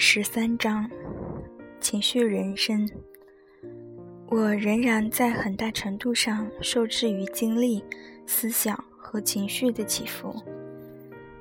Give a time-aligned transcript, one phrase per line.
[0.00, 0.88] 十三章：
[1.80, 2.88] 情绪人生。
[4.28, 7.82] 我仍然在很大程度上受制于经历、
[8.24, 10.32] 思想和情绪的起伏，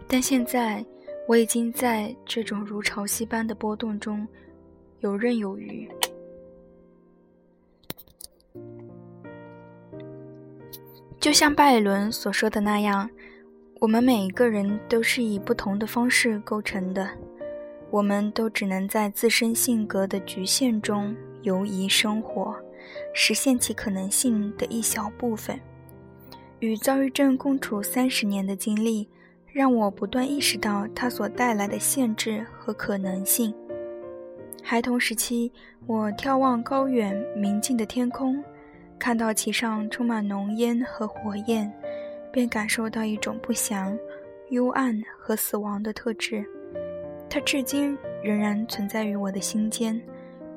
[0.08, 0.84] 但现在
[1.28, 4.28] 我已经在这种如潮汐般的波动中
[5.02, 5.88] 游刃有余。
[11.20, 13.08] 就像拜伦所说的那样，
[13.80, 17.08] 我们每一个人都是以不同的方式构成的，
[17.90, 22.56] 我们都只能在自身性格的局限中游移生活。
[23.14, 25.60] 实现其可能性的一小部分。
[26.60, 29.08] 与躁郁症共处三十年的经历，
[29.52, 33.54] 让我不断意识到它所带来的限制和可能性。
[34.64, 35.52] 孩童时期，
[35.86, 38.42] 我眺望高远明净的天空，
[38.98, 41.72] 看到其上充满浓烟和火焰，
[42.32, 43.98] 便感受到一种不祥、
[44.50, 46.46] 幽暗和死亡的特质。
[47.30, 50.02] 它至今仍然存在于我的心间。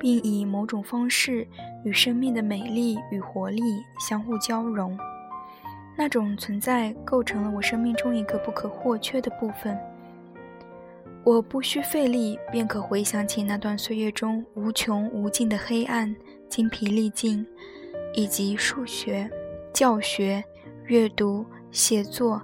[0.01, 1.47] 并以某种方式
[1.83, 3.61] 与生命的美丽与活力
[3.99, 4.97] 相互交融，
[5.95, 9.77] 那种存在构成了我生命中一个不可或缺的部分。
[11.23, 16.15] 我不需费力便可回想起那段岁月中无穷无尽的黑暗、
[16.49, 17.45] 精疲力尽，
[18.15, 19.29] 以及数学、
[19.71, 20.43] 教学、
[20.85, 22.41] 阅读、写作、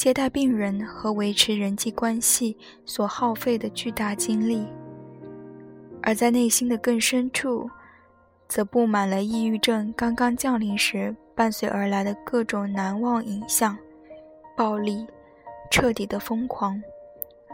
[0.00, 2.56] 接待病人和维持人际关系
[2.86, 4.66] 所耗费的巨大精力。
[6.02, 7.68] 而在内心的更深处，
[8.48, 13.76] 则布满了抑郁症刚刚降临时伴随而来的各种难忘影像：
[14.56, 15.06] 暴力、
[15.70, 16.82] 彻底的疯狂、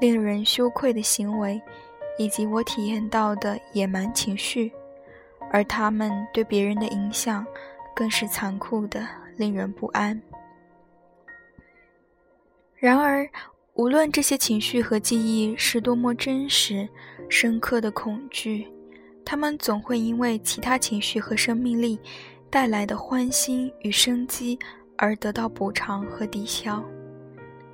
[0.00, 1.60] 令人羞愧的行为，
[2.16, 4.70] 以及我体验到的野蛮情绪。
[5.50, 7.44] 而他们对别人的影响，
[7.92, 9.04] 更是残酷的，
[9.36, 10.22] 令人不安。
[12.86, 13.28] 然而，
[13.74, 16.88] 无论这些情绪和记忆是多么真实。
[17.28, 18.68] 深刻的恐惧，
[19.24, 21.98] 他们总会因为其他情绪和生命力
[22.48, 24.56] 带来的欢欣与生机
[24.96, 26.80] 而得到补偿和抵消。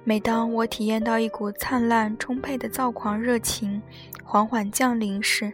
[0.03, 3.83] 每当我体验到一股灿烂充沛的躁狂热情
[4.25, 5.53] 缓缓降临时，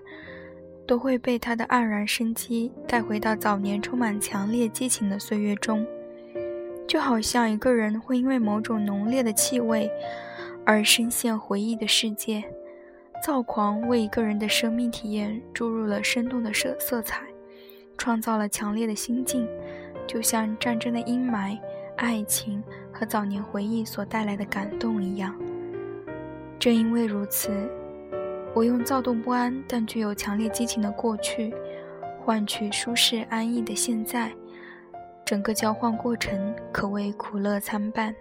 [0.87, 5.85] 都会被它的黯然生机带回到早年充满强烈激情的岁月中，
[6.89, 9.91] 就好像一个人会因为某种浓烈的气味
[10.65, 12.43] 而深陷回忆的世界。
[13.25, 17.23] 躁狂为一个人的生命体验注入了生动的色色彩，
[17.99, 19.47] 创造了强烈的心境，
[20.07, 21.59] 就像战争的阴霾、
[21.97, 22.63] 爱情
[22.93, 25.35] 和早年回忆所带来的感动一样。
[26.61, 27.51] 正因为如此，
[28.55, 31.53] 我用躁动不安但具有强烈激情的过去，
[32.25, 34.33] 换取舒适安逸的现在，
[35.29, 38.15] 整个交换过程可谓苦乐参半。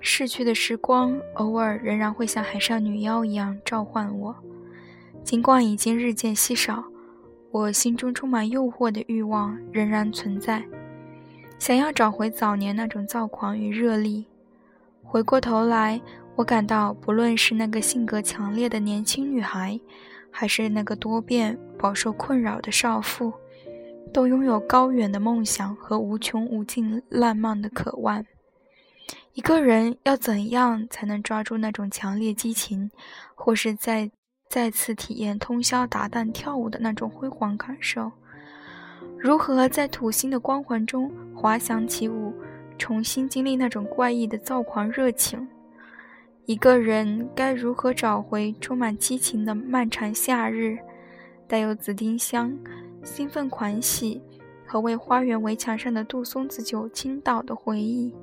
[0.00, 4.32] 逝去的时光偶尔仍然会像海上女妖一样召唤我，
[5.24, 6.84] 尽管已经日渐稀少，
[7.50, 10.64] 我心中充满诱惑的欲望仍然存在，
[11.58, 14.24] 想要找回早年那种躁狂与热力。
[15.02, 16.00] 回过头来，
[16.36, 19.80] 我感到，不论是那个性格强烈的年轻女孩，
[20.30, 23.32] 还是那个多变、饱受困扰的少妇，
[24.12, 28.24] 都拥有高远的梦想和无穷无尽烂漫的渴望。
[29.34, 32.90] 一个人要怎样才能抓住那种强烈激情，
[33.34, 34.10] 或是再
[34.48, 38.10] 再次体验通宵达旦跳舞的那种辉煌感受？
[39.16, 42.32] 如何在土星的光环中滑翔起舞，
[42.76, 45.48] 重新经历那种怪异的躁狂热情？
[46.46, 50.78] 一个人该如何找回充满激情的漫长夏日，
[51.46, 52.56] 带有紫丁香、
[53.08, 54.20] 兴奋狂喜
[54.66, 58.14] 和为花园围墙上的杜松子酒倾倒的回忆？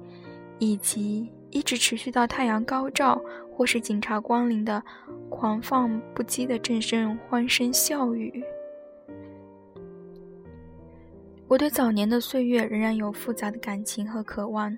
[0.60, 3.20] 以及一直持续到太阳高照
[3.52, 4.82] 或是警察光临的
[5.30, 8.42] 狂放不羁的阵阵欢声笑语。
[11.48, 14.78] 我对早年的岁月仍然有复杂的感情和渴望，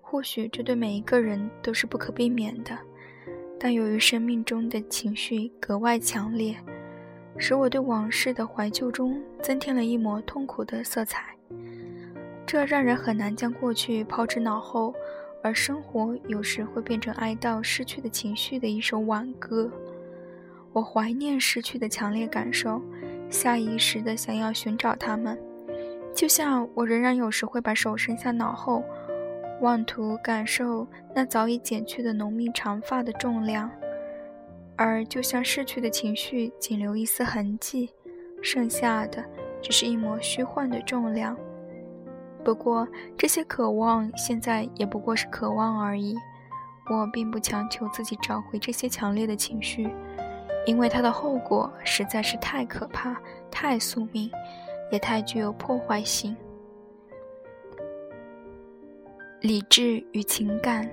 [0.00, 2.78] 或许这对每一个人都是不可避免的，
[3.58, 6.56] 但由于生命中的情绪格外强烈，
[7.40, 11.24] 使我对往事的怀旧中增添了一抹痛苦的色彩。
[12.46, 14.94] 这让人很难将过去抛之脑后，
[15.42, 19.70] 而生活有时会变成哀悼失去的情绪的一首挽歌。
[20.72, 22.82] 我怀念失去的强烈感受，
[23.30, 25.38] 下意识地想要寻找它们，
[26.14, 28.84] 就像我仍然有时会把手伸向脑后，
[29.62, 33.70] 妄图感受那早已减去的浓密长发的重量，
[34.82, 37.90] 而就像逝去的情绪仅留一丝痕迹，
[38.40, 39.22] 剩下的
[39.60, 41.36] 只是一抹虚幻的重量。
[42.42, 46.16] 不过，这些渴望现在也不过是渴望而已。
[46.88, 49.86] 我并不强求自己找回这些强烈的情绪，
[50.64, 54.30] 因为它的后果实在是太可怕、太宿命，
[54.90, 56.34] 也太具有破坏性。
[59.42, 60.90] 理智与情感。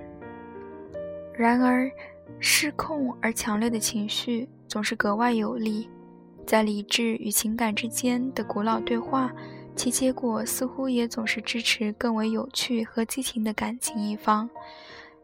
[1.32, 1.90] 然而，
[2.40, 5.88] 失控而强烈的情绪总是格外有力。
[6.46, 9.30] 在理智与情感之间的古老对话，
[9.76, 14.48] 其结果似乎也总是支持更为有趣和激情的感情一方。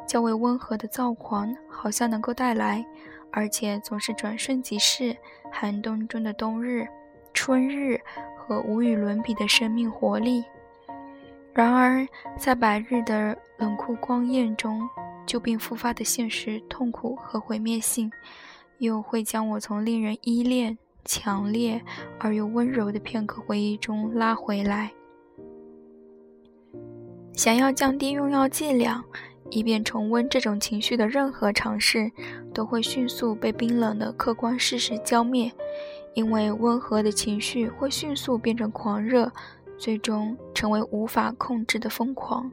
[0.07, 2.85] 较为温和的躁狂，好像能够带来，
[3.31, 5.17] 而且总是转瞬即逝，
[5.51, 6.87] 寒冬中的冬日、
[7.33, 7.99] 春日
[8.37, 10.45] 和无与伦比的生命活力。
[11.55, 12.07] 然而，
[12.37, 14.87] 在白日的冷酷光焰中，
[15.27, 18.11] 旧病复发的现实痛苦和毁灭性，
[18.79, 20.79] 又会将我从令人依恋。
[21.07, 21.85] 强烈
[22.19, 24.91] 而又温柔的片刻回忆中拉回来。
[27.35, 29.05] 想要降低用药剂量，
[29.51, 32.11] 以便重温这种情绪的任何尝试，
[32.55, 35.53] 都会迅速被冰冷的客观事实浇灭。
[36.15, 39.31] 因为温和的情绪会迅速变成狂热，
[39.77, 42.51] 最终成为无法控制的疯狂。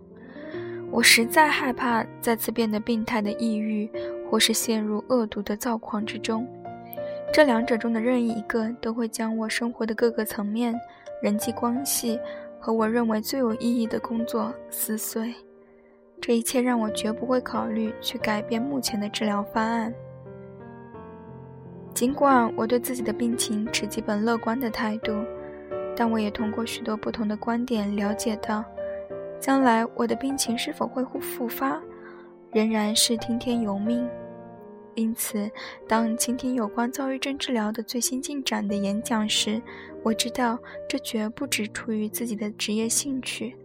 [0.92, 3.90] 我实在害怕再次变得病态的抑郁，
[4.30, 6.46] 或是陷入恶毒的躁狂之中。
[7.34, 10.78] 这两者中的任意一个，都会将我生活的各个层面、
[11.24, 12.20] 人际关系
[12.60, 15.34] 和我认为最有意义的工作撕碎。
[16.20, 19.94] 这一切让我绝不会考虑去改变目前的治疗方案。
[21.94, 25.14] 尽管我对自己的病情持基本乐观的态度，
[25.96, 28.64] 但我也通过许多不同的观点了解到，
[29.42, 31.82] 将来我的病情是否会复发，
[32.52, 34.08] 仍然是听天由命。
[34.94, 35.50] 因此，
[35.88, 39.60] 当倾听有关躁郁症治疗的最新进展的演讲时，
[40.04, 43.56] 我知道这绝不只出于自己的职业兴趣。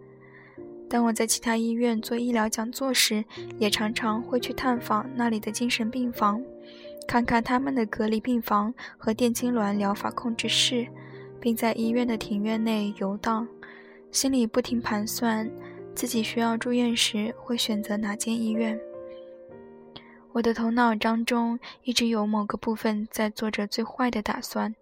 [0.89, 3.25] 当我在其他医院做医疗讲座时，
[3.59, 6.41] 也常常会去探访那里的精神病房，
[7.09, 10.87] 看看他们的隔离病房和电痉挛疗法控制室，
[11.41, 13.49] 并在医院的庭院内游荡，
[14.13, 15.51] 心里不停盘算
[15.97, 18.79] 自己需要住院时会选择哪间医院。
[20.33, 24.75] 我的头脑当中一直有某个部分在做着最坏的打算，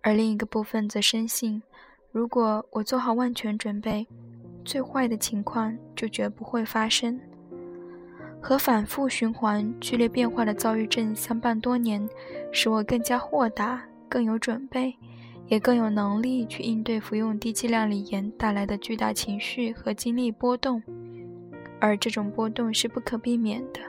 [0.00, 1.62] 而另一个部分则深信，
[2.10, 4.04] 如果我做好万全准备，
[4.64, 7.20] 最坏的情况就绝不会发生。
[8.40, 12.08] 和反复循环、剧烈变化的躁郁症相伴多年，
[12.50, 14.92] 使我更加豁达、更有准备，
[15.52, 20.82] 也更有能力去应对服用低剂量锂盐带来的巨大情绪和精力波动，
[21.78, 23.80] 而这种波动是不可避免的。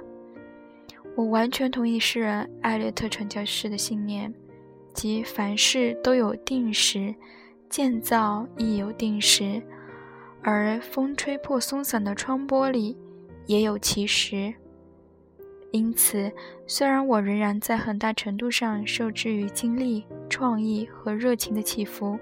[1.15, 4.33] 我完全同意诗人艾略特传教士的信念，
[4.93, 7.15] 即凡事都有定时，
[7.69, 9.61] 建造亦有定时，
[10.41, 12.93] 而风吹破松散的窗玻璃
[13.45, 14.53] 也有其时。
[15.73, 16.31] 因此，
[16.67, 22.15] 虽然我仍然在很大程度上受制于精力、创意和热情的起伏，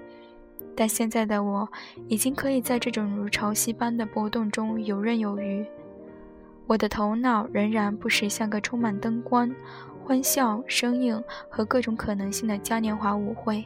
[0.74, 1.68] 但现在的我
[2.08, 5.66] 已经可以在这种如潮汐般的波动中游刃有余。
[6.66, 9.54] 我的头脑仍然不时像个充满灯光、
[10.02, 13.62] 欢笑声音和各种可能性的嘉年华舞会。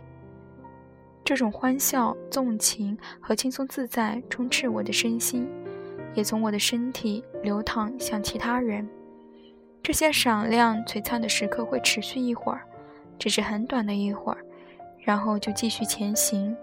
[1.22, 5.48] 这种欢笑、纵情和轻松自在充斥我的身心，
[6.12, 8.84] 也从我的身体流淌向其他人。
[9.86, 12.60] 这些闪亮璀璨的时刻会持续一会儿，
[13.20, 14.38] 只是很短的一会儿，
[14.98, 16.56] 然后就继续前行。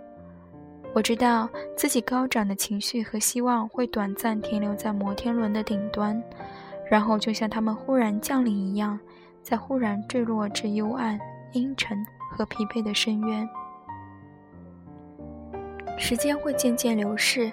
[0.94, 6.22] 我知道自己高涨的情绪和希望会短暂停留在摩天轮的顶端，
[6.92, 9.00] 然后就像它们忽然降临一样，
[9.42, 11.18] 再忽然坠落至幽暗、
[11.54, 13.48] 阴沉和疲惫的深渊。
[15.98, 17.50] 时间会渐渐流逝，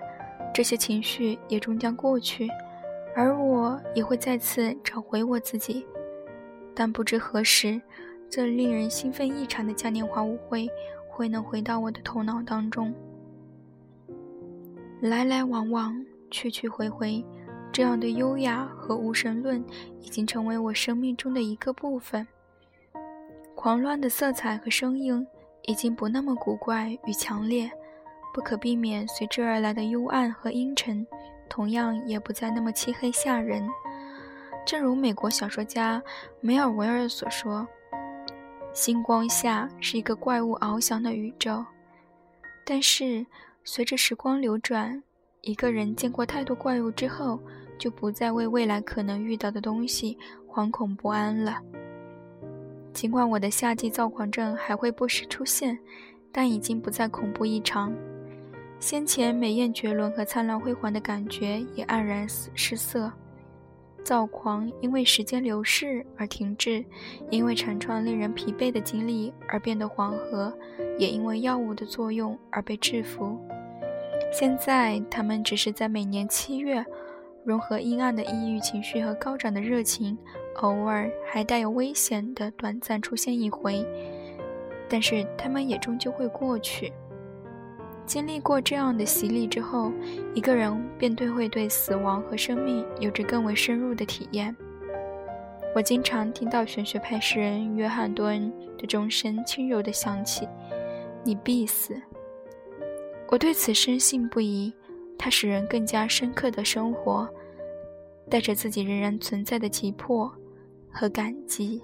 [0.53, 2.51] 这些情绪也终将过去，
[3.21, 5.85] 而我也会再次找回我自己。
[6.75, 7.79] 但不知何时，
[8.31, 10.67] 这令人兴奋异常的嘉年华舞会
[11.07, 12.95] 会能回到我的头脑当中。
[15.03, 17.23] 来来往往，去去回回，
[17.71, 19.63] 这样的优雅和无神论
[20.01, 22.27] 已经成为我生命中的一个部分。
[23.55, 25.27] 狂乱的色彩和声音
[25.67, 27.71] 已经不那么古怪与强烈，
[28.33, 31.07] 不可避免随之而来的幽暗和阴沉，
[31.51, 33.69] 同样也不再那么漆黑吓人。
[34.65, 36.03] 正如美国小说家
[36.41, 37.69] 梅尔维尔所说
[38.73, 41.63] ：“星光下是一个怪物翱翔的宇宙。”
[42.65, 43.27] 但是。
[43.63, 45.01] 随着时光流转，
[45.43, 47.39] 一个人见过太多怪物之后，
[47.79, 50.17] 就不再为未来可能遇到的东西
[50.49, 51.59] 惶恐不安了。
[52.95, 55.79] 尽管我的夏季躁狂症还会不时出现，
[56.33, 57.95] 但已经不再恐怖异常。
[58.81, 63.13] 先前美艳绝伦和灿烂辉煌的感觉也黯然失色。
[64.03, 66.83] 躁狂因为时间流逝而停滞，
[67.29, 70.51] 因为长串令人疲惫的经历而变得缓和，
[70.99, 73.39] 也因为药物的作用而被制服。
[74.33, 76.83] 现在，他们只是在每年七月，
[77.45, 80.17] 融合阴暗的抑郁情绪和高涨的热情，
[80.63, 83.87] 偶尔还带有危险的短暂出现一回，
[84.89, 86.91] 但是他们也终究会过去。
[88.07, 89.93] 经历过这样的洗礼之后，
[90.35, 94.55] 一个人便对会对死亡和生命有着更为深入的体验。
[95.75, 100.49] 我经常听到玄学派诗人约翰·多恩的钟声轻柔地响起
[101.23, 101.95] ：“你必死。”
[103.31, 104.73] 我对此深信不疑，
[105.17, 107.29] 它使人更加深刻的生活，
[108.29, 110.29] 带着自己仍然存在的急迫
[110.91, 111.81] 和感激。